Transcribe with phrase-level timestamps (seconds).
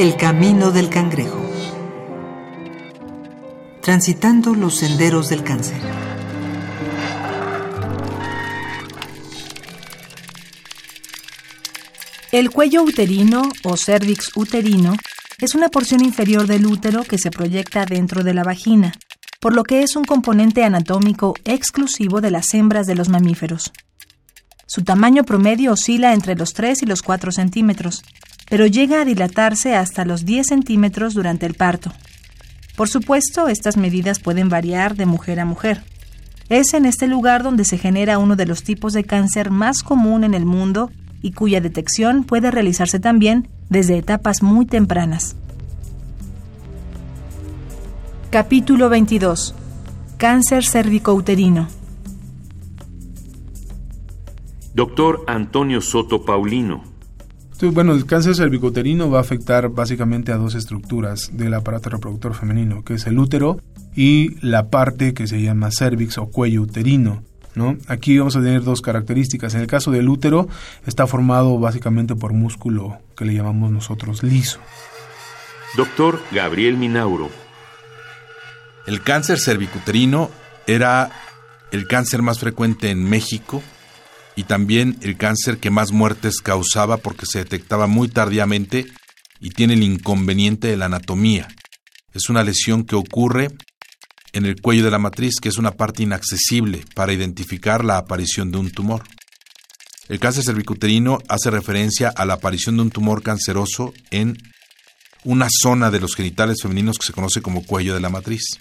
[0.00, 1.46] El camino del cangrejo.
[3.82, 5.76] Transitando los senderos del cáncer.
[12.32, 14.94] El cuello uterino o cervix uterino
[15.38, 18.94] es una porción inferior del útero que se proyecta dentro de la vagina,
[19.38, 23.70] por lo que es un componente anatómico exclusivo de las hembras de los mamíferos.
[24.66, 28.02] Su tamaño promedio oscila entre los 3 y los 4 centímetros,
[28.50, 31.92] pero llega a dilatarse hasta los 10 centímetros durante el parto.
[32.76, 35.84] Por supuesto, estas medidas pueden variar de mujer a mujer.
[36.48, 40.24] Es en este lugar donde se genera uno de los tipos de cáncer más común
[40.24, 40.90] en el mundo
[41.22, 45.36] y cuya detección puede realizarse también desde etapas muy tempranas.
[48.30, 49.54] Capítulo 22.
[50.16, 51.68] Cáncer cervicouterino.
[54.74, 56.89] Doctor Antonio Soto Paulino.
[57.68, 62.82] Bueno, el cáncer cervicouterino va a afectar básicamente a dos estructuras del aparato reproductor femenino,
[62.84, 63.60] que es el útero
[63.94, 67.22] y la parte que se llama cervix o cuello uterino.
[67.54, 67.76] ¿no?
[67.88, 69.54] Aquí vamos a tener dos características.
[69.54, 70.48] En el caso del útero
[70.86, 74.60] está formado básicamente por músculo que le llamamos nosotros liso.
[75.76, 77.30] Doctor Gabriel Minauro.
[78.86, 80.30] El cáncer cervicuterino
[80.66, 81.10] era
[81.70, 83.62] el cáncer más frecuente en México
[84.36, 88.86] y también el cáncer que más muertes causaba porque se detectaba muy tardíamente
[89.40, 91.48] y tiene el inconveniente de la anatomía.
[92.12, 93.48] Es una lesión que ocurre
[94.32, 98.50] en el cuello de la matriz, que es una parte inaccesible para identificar la aparición
[98.50, 99.02] de un tumor.
[100.08, 104.36] El cáncer cervicuterino hace referencia a la aparición de un tumor canceroso en
[105.24, 108.58] una zona de los genitales femeninos que se conoce como cuello de la matriz.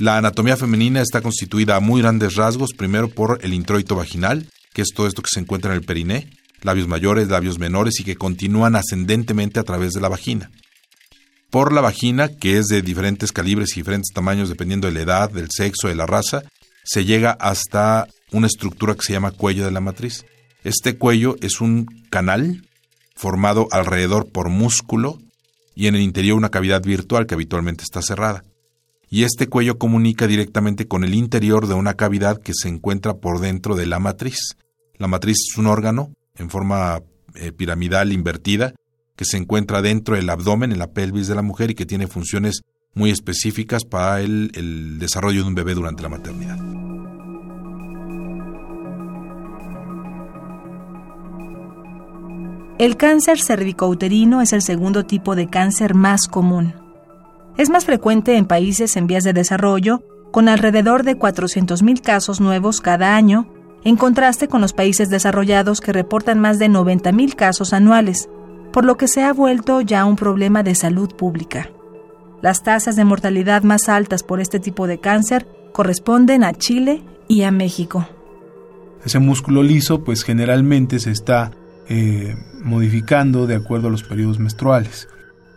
[0.00, 4.82] La anatomía femenina está constituida a muy grandes rasgos, primero por el introito vaginal, que
[4.82, 6.30] es todo esto que se encuentra en el periné,
[6.62, 10.50] labios mayores, labios menores y que continúan ascendentemente a través de la vagina
[11.50, 15.30] por la vagina, que es de diferentes calibres y diferentes tamaños dependiendo de la edad,
[15.30, 16.42] del sexo, de la raza,
[16.84, 20.24] se llega hasta una estructura que se llama cuello de la matriz.
[20.62, 22.68] Este cuello es un canal
[23.16, 25.18] formado alrededor por músculo
[25.74, 28.44] y en el interior una cavidad virtual que habitualmente está cerrada.
[29.12, 33.40] Y este cuello comunica directamente con el interior de una cavidad que se encuentra por
[33.40, 34.56] dentro de la matriz.
[34.98, 37.02] La matriz es un órgano en forma
[37.34, 38.72] eh, piramidal invertida
[39.16, 42.06] que se encuentra dentro del abdomen, en la pelvis de la mujer y que tiene
[42.06, 42.62] funciones
[42.94, 46.58] muy específicas para el, desarrollo de un bebé durante la maternidad.
[52.78, 56.79] El cáncer cervicouterino es el segundo tipo de cáncer más común.
[57.56, 62.80] Es más frecuente en países en vías de desarrollo, con alrededor de 400.000 casos nuevos
[62.80, 63.52] cada año,
[63.84, 68.28] en contraste con los países desarrollados que reportan más de 90.000 casos anuales,
[68.72, 71.70] por lo que se ha vuelto ya un problema de salud pública.
[72.42, 77.42] Las tasas de mortalidad más altas por este tipo de cáncer corresponden a Chile y
[77.42, 78.08] a México.
[79.04, 81.52] Ese músculo liso pues generalmente se está
[81.88, 85.08] eh, modificando de acuerdo a los periodos menstruales.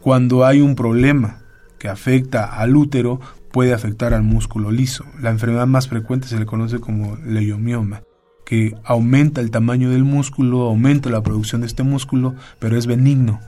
[0.00, 1.43] Cuando hay un problema
[1.84, 3.20] que afecta al útero,
[3.52, 5.04] puede afectar al músculo liso.
[5.20, 8.04] La enfermedad más frecuente se le conoce como leiomioma
[8.46, 13.38] que aumenta el tamaño del músculo, aumenta la producción de este músculo, pero es benigno.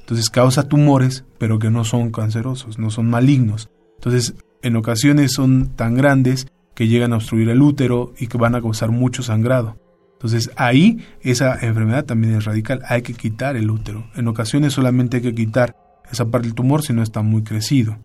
[0.00, 3.68] Entonces causa tumores, pero que no son cancerosos, no son malignos.
[3.96, 8.54] Entonces, en ocasiones son tan grandes que llegan a obstruir el útero y que van
[8.54, 9.76] a causar mucho sangrado.
[10.14, 12.80] Entonces, ahí esa enfermedad también es radical.
[12.88, 14.06] Hay que quitar el útero.
[14.14, 15.76] En ocasiones solamente hay que quitar
[16.12, 17.98] esa parte del tumor si no está muy crecido.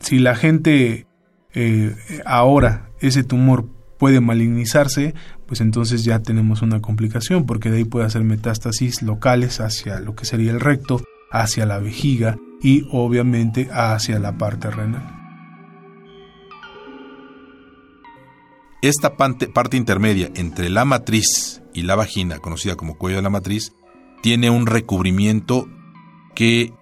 [0.00, 1.06] Si la gente
[1.54, 5.14] eh, ahora ese tumor puede malignizarse,
[5.46, 10.14] pues entonces ya tenemos una complicación, porque de ahí puede hacer metástasis locales hacia lo
[10.14, 15.14] que sería el recto, hacia la vejiga y obviamente hacia la parte renal.
[18.80, 23.72] Esta parte, intermedia entre la matriz y la vagina, conocida como cuello de la matriz,
[24.22, 25.68] tiene un recubrimiento
[26.36, 26.72] que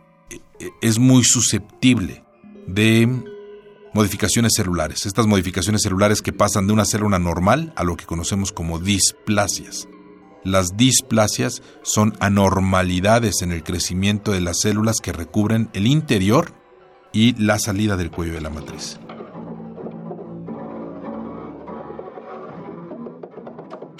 [0.80, 2.24] es muy susceptible
[2.66, 3.08] de
[3.94, 8.52] modificaciones celulares, estas modificaciones celulares que pasan de una célula normal a lo que conocemos
[8.52, 9.88] como displasias.
[10.44, 16.52] Las displasias son anormalidades en el crecimiento de las células que recubren el interior
[17.12, 19.00] y la salida del cuello de la matriz.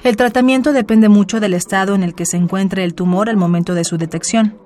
[0.04, 3.74] El tratamiento depende mucho del estado en el que se encuentre el tumor al momento
[3.74, 4.56] de su detección.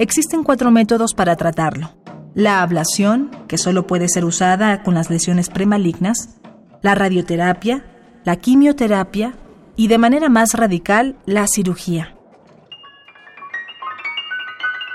[0.00, 2.00] Existen cuatro métodos para tratarlo
[2.34, 6.40] la ablación, que solo puede ser usada con las lesiones premalignas,
[6.82, 7.84] la radioterapia,
[8.24, 9.34] la quimioterapia
[9.76, 12.16] y de manera más radical la cirugía.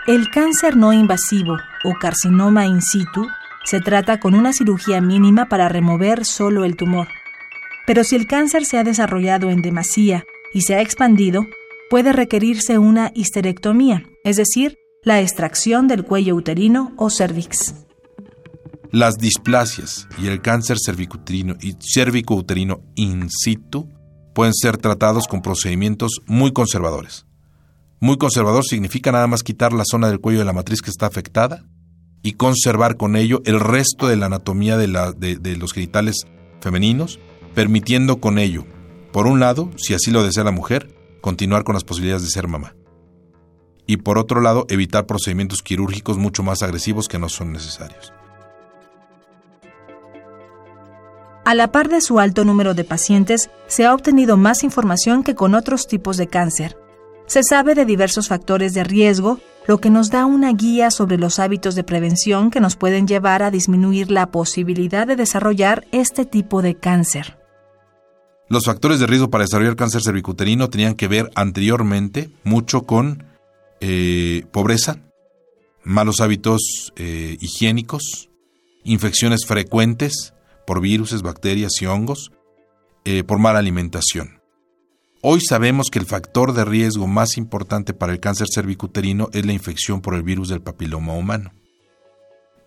[0.08, 3.28] El cáncer no invasivo o carcinoma in situ
[3.64, 7.08] se trata con una cirugía mínima para remover solo el tumor.
[7.86, 11.46] Pero si el cáncer se ha desarrollado en demasía y se ha expandido,
[11.90, 17.76] puede requerirse una histerectomía, es decir, la extracción del cuello uterino o cervix.
[18.92, 23.88] Las displasias y el cáncer cervicouterino y in situ
[24.34, 27.28] pueden ser tratados con procedimientos muy conservadores.
[28.00, 31.06] Muy conservador significa nada más quitar la zona del cuello de la matriz que está
[31.06, 31.66] afectada
[32.24, 36.26] y conservar con ello el resto de la anatomía de los genitales
[36.62, 37.20] femeninos,
[37.54, 38.66] permitiendo con ello,
[39.14, 42.48] por un lado, si así lo desea la mujer, continuar con las posibilidades de ser
[42.48, 42.76] mamá.
[43.88, 48.14] Y por otro lado, evitar procedimientos quirúrgicos mucho más agresivos que no son necesarios.
[51.46, 55.36] A la par de su alto número de pacientes, se ha obtenido más información que
[55.36, 56.76] con otros tipos de cáncer.
[57.28, 61.38] Se sabe de diversos factores de riesgo, lo que nos da una guía sobre los
[61.38, 66.64] hábitos de prevención que nos pueden llevar a disminuir la posibilidad de desarrollar este tipo
[66.64, 67.38] de cáncer.
[68.48, 73.24] Los factores de riesgo para desarrollar cáncer cervicuterino tenían que ver anteriormente mucho con
[73.80, 75.02] eh, pobreza,
[75.84, 78.30] malos hábitos eh, higiénicos,
[78.84, 80.34] infecciones frecuentes,
[80.66, 82.32] por virus, bacterias y hongos,
[83.04, 84.42] eh, por mala alimentación.
[85.22, 89.54] Hoy sabemos que el factor de riesgo más importante para el cáncer cervicuterino es la
[89.54, 91.52] infección por el virus del papiloma humano.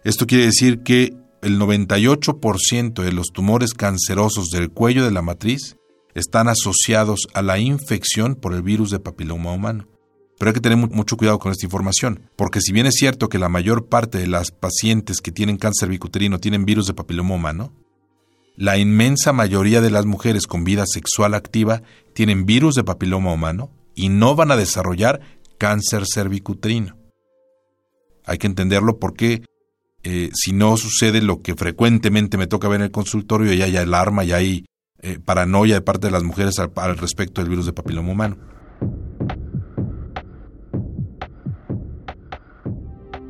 [0.04, 5.76] Esto quiere decir que el 98% de los tumores cancerosos del cuello de la matriz
[6.14, 9.86] están asociados a la infección por el virus del papiloma humano.
[10.38, 13.38] Pero hay que tener mucho cuidado con esta información, porque si bien es cierto que
[13.38, 17.72] la mayor parte de las pacientes que tienen cáncer cervicuterino tienen virus de papiloma humano,
[18.56, 21.82] la inmensa mayoría de las mujeres con vida sexual activa
[22.12, 25.20] tienen virus de papiloma humano y no van a desarrollar
[25.58, 26.96] cáncer cervicuterino.
[28.24, 29.44] Hay que entenderlo porque
[30.02, 33.76] eh, si no sucede lo que frecuentemente me toca ver en el consultorio, ya hay
[33.76, 34.66] alarma, ya hay
[35.02, 38.36] eh, paranoia de parte de las mujeres al respecto del virus de papiloma humano.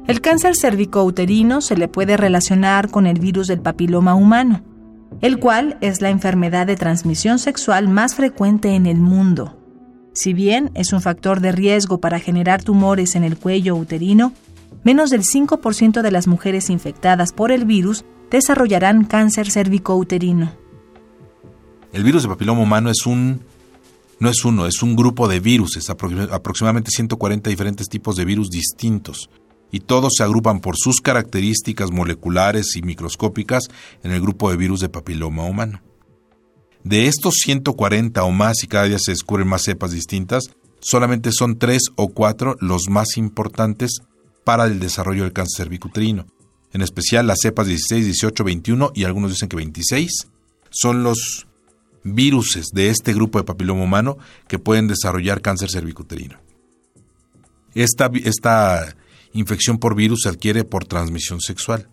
[0.08, 4.64] El cáncer cervicouterino se le puede relacionar con el virus del papiloma humano
[5.20, 9.56] el cual es la enfermedad de transmisión sexual más frecuente en el mundo.
[10.12, 14.32] Si bien es un factor de riesgo para generar tumores en el cuello uterino,
[14.84, 20.52] menos del 5% de las mujeres infectadas por el virus desarrollarán cáncer cervicouterino.
[21.93, 23.40] El virus de papiloma humano es un
[24.20, 25.78] no es uno, es un grupo de virus,
[26.32, 29.31] aproximadamente 140 diferentes tipos de virus distintos
[29.70, 33.65] y todos se agrupan por sus características moleculares y microscópicas
[34.03, 35.82] en el grupo de virus de papiloma humano.
[36.85, 40.50] De estos 140 o más, y cada día se descubren más cepas distintas,
[40.81, 44.00] solamente son tres o cuatro los más importantes
[44.44, 46.26] para el desarrollo del cáncer cervicuterino.
[46.73, 50.29] En especial las cepas 16, 18, 21 y algunos dicen que 26
[50.71, 51.47] son los
[52.05, 56.38] viruses de este grupo de papiloma humano que pueden desarrollar cáncer cervicuterino.
[57.75, 58.97] Esta, esta
[59.32, 61.88] infección por virus se adquiere por transmisión sexual.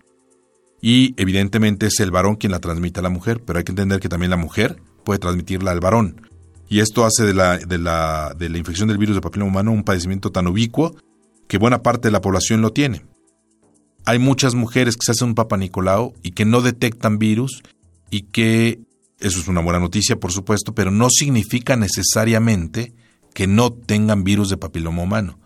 [0.82, 4.00] Y evidentemente es el varón quien la transmite a la mujer, pero hay que entender
[4.00, 6.22] que también la mujer puede transmitirla al varón.
[6.68, 9.72] Y esto hace de la, de la, de la infección del virus de papiloma humano
[9.72, 10.96] un padecimiento tan ubicuo
[11.48, 13.06] que buena parte de la población lo tiene.
[14.06, 15.58] Hay muchas mujeres que se hacen un Papa
[16.22, 17.64] y que no detectan virus
[18.12, 18.80] y que,
[19.20, 22.94] eso es una buena noticia por supuesto, pero no significa necesariamente
[23.34, 25.40] que no tengan virus de papiloma humano.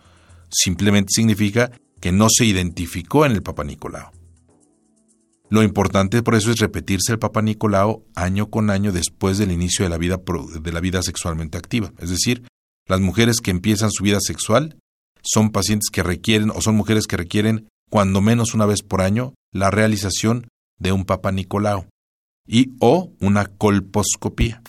[0.49, 4.11] Simplemente significa que no se identificó en el Papa Nicolau.
[5.49, 9.83] Lo importante por eso es repetirse el Papa Nicolau año con año después del inicio
[9.83, 10.19] de la vida,
[10.61, 11.91] de la vida sexualmente activa.
[11.97, 12.43] Es decir,
[12.87, 14.77] las mujeres que empiezan su vida sexual
[15.21, 19.33] son pacientes que requieren o son mujeres que requieren cuando menos una vez por año
[19.51, 21.87] la realización de un Papa Nicolau
[22.47, 24.61] y o una colposcopía.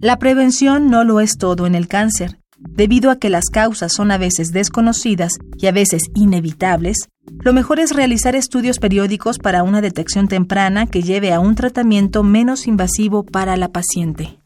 [0.00, 2.38] La prevención no lo es todo en el cáncer.
[2.58, 7.08] Debido a que las causas son a veces desconocidas y a veces inevitables,
[7.42, 12.22] lo mejor es realizar estudios periódicos para una detección temprana que lleve a un tratamiento
[12.22, 14.38] menos invasivo para la paciente.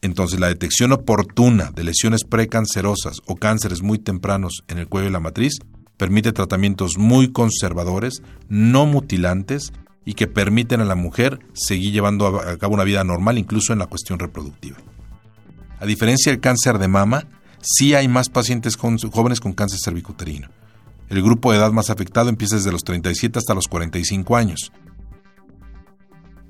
[0.00, 5.12] Entonces, la detección oportuna de lesiones precancerosas o cánceres muy tempranos en el cuello de
[5.12, 5.58] la matriz
[5.98, 9.72] permite tratamientos muy conservadores, no mutilantes
[10.04, 13.78] y que permiten a la mujer seguir llevando a cabo una vida normal incluso en
[13.78, 14.78] la cuestión reproductiva.
[15.78, 17.26] A diferencia del cáncer de mama,
[17.62, 20.48] sí hay más pacientes jóvenes con cáncer cervicuterino.
[21.08, 24.72] El grupo de edad más afectado empieza desde los 37 hasta los 45 años.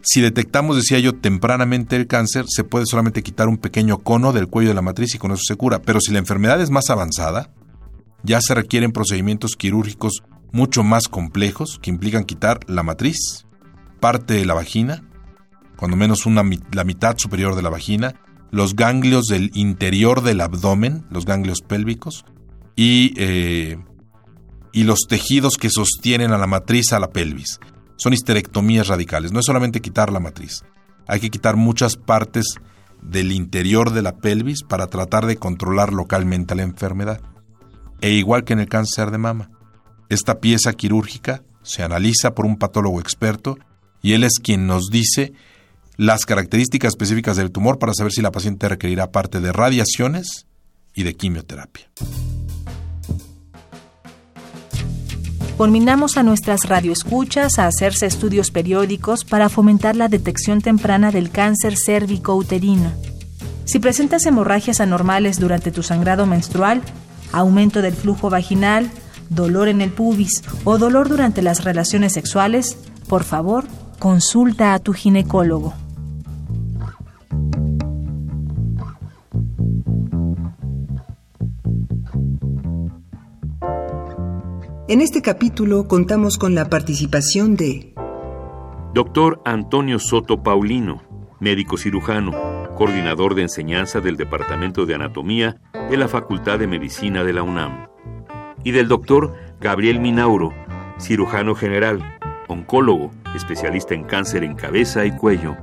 [0.02, 4.48] Si detectamos, decía yo, tempranamente el cáncer, se puede solamente quitar un pequeño cono del
[4.48, 5.82] cuello de la matriz y con eso se cura.
[5.82, 7.50] Pero si la enfermedad es más avanzada,
[8.22, 13.46] ya se requieren procedimientos quirúrgicos mucho más complejos que implican quitar la matriz,
[14.00, 15.02] parte de la vagina,
[15.76, 16.42] cuando menos una,
[16.72, 18.14] la mitad superior de la vagina,
[18.50, 22.24] los ganglios del interior del abdomen, los ganglios pélvicos,
[22.76, 23.78] y, eh,
[24.72, 27.60] y los tejidos que sostienen a la matriz a la pelvis.
[27.96, 30.64] Son histerectomías radicales, no es solamente quitar la matriz,
[31.06, 32.56] hay que quitar muchas partes
[33.02, 37.20] del interior de la pelvis para tratar de controlar localmente la enfermedad.
[38.00, 39.50] E igual que en el cáncer de mama,
[40.10, 43.58] esta pieza quirúrgica se analiza por un patólogo experto
[44.02, 45.32] y él es quien nos dice
[45.96, 50.46] las características específicas del tumor para saber si la paciente requerirá parte de radiaciones
[50.94, 51.90] y de quimioterapia.
[55.56, 61.76] Conminamos a nuestras radioescuchas a hacerse estudios periódicos para fomentar la detección temprana del cáncer
[61.76, 62.90] cérvico-uterino.
[63.66, 66.82] Si presentas hemorragias anormales durante tu sangrado menstrual,
[67.30, 68.90] aumento del flujo vaginal,
[69.30, 72.76] dolor en el pubis o dolor durante las relaciones sexuales,
[73.08, 73.64] por favor,
[73.98, 75.72] consulta a tu ginecólogo.
[84.88, 87.94] En este capítulo contamos con la participación de
[88.92, 91.00] Doctor Antonio Soto Paulino,
[91.38, 92.32] médico cirujano,
[92.74, 97.86] coordinador de enseñanza del Departamento de Anatomía de la Facultad de Medicina de la UNAM.
[98.64, 100.52] Y del doctor Gabriel Minauro,
[100.98, 105.56] cirujano general, oncólogo, especialista en cáncer en cabeza y cuello.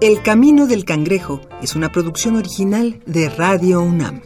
[0.00, 4.20] El Camino del Cangrejo es una producción original de Radio UNAM.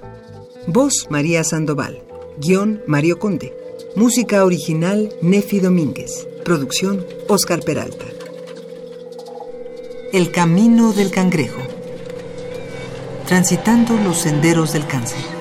[0.66, 2.02] Voz María Sandoval.
[2.38, 3.54] Guión Mario Conde.
[3.94, 6.26] Música original Nefi Domínguez.
[6.44, 8.04] Producción Oscar Peralta.
[10.12, 11.60] El Camino del Cangrejo.
[13.30, 15.39] Transitando los senderos del cáncer.